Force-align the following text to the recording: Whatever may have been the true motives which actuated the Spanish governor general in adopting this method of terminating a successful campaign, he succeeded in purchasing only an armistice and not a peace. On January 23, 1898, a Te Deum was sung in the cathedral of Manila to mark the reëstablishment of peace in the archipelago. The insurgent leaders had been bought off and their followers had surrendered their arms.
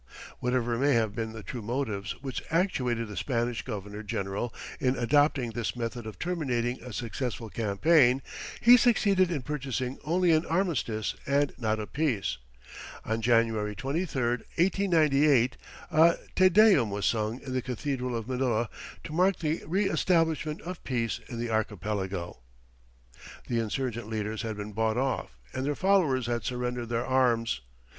Whatever 0.39 0.79
may 0.79 0.93
have 0.93 1.13
been 1.13 1.31
the 1.31 1.43
true 1.43 1.61
motives 1.61 2.13
which 2.23 2.41
actuated 2.49 3.07
the 3.07 3.15
Spanish 3.15 3.61
governor 3.61 4.01
general 4.01 4.51
in 4.79 4.95
adopting 4.97 5.51
this 5.51 5.75
method 5.75 6.07
of 6.07 6.17
terminating 6.17 6.81
a 6.81 6.91
successful 6.91 7.51
campaign, 7.51 8.23
he 8.61 8.77
succeeded 8.77 9.29
in 9.29 9.43
purchasing 9.43 9.99
only 10.03 10.31
an 10.31 10.43
armistice 10.47 11.13
and 11.27 11.53
not 11.59 11.79
a 11.79 11.85
peace. 11.85 12.39
On 13.05 13.21
January 13.21 13.75
23, 13.75 14.19
1898, 14.23 15.57
a 15.91 16.17
Te 16.33 16.49
Deum 16.49 16.89
was 16.89 17.05
sung 17.05 17.39
in 17.39 17.53
the 17.53 17.61
cathedral 17.61 18.17
of 18.17 18.27
Manila 18.27 18.69
to 19.03 19.13
mark 19.13 19.37
the 19.37 19.59
reëstablishment 19.59 20.61
of 20.61 20.83
peace 20.83 21.19
in 21.29 21.37
the 21.37 21.51
archipelago. 21.51 22.39
The 23.45 23.59
insurgent 23.59 24.07
leaders 24.09 24.41
had 24.41 24.57
been 24.57 24.71
bought 24.73 24.97
off 24.97 25.37
and 25.53 25.63
their 25.63 25.75
followers 25.75 26.25
had 26.25 26.43
surrendered 26.43 26.89
their 26.89 27.05
arms. 27.05 27.61